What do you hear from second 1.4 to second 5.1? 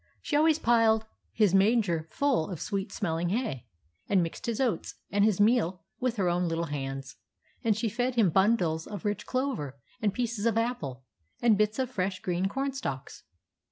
manger full of sweet smelling hay, and mixed his oats